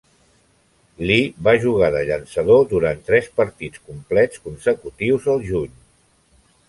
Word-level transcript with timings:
Lee 1.09 1.25
va 1.47 1.51
jugar 1.65 1.89
de 1.95 2.01
llançador 2.09 2.65
durant 2.71 3.03
tres 3.11 3.29
partits 3.43 3.83
complets 3.91 4.43
consecutius 4.49 5.29
al 5.35 5.45
juny. 5.51 5.77